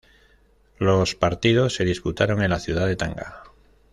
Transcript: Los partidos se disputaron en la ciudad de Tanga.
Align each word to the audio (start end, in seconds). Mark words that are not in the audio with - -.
Los 0.79 1.13
partidos 1.13 1.75
se 1.75 1.85
disputaron 1.85 2.41
en 2.41 2.49
la 2.49 2.59
ciudad 2.59 2.87
de 2.87 2.95
Tanga. 2.95 3.43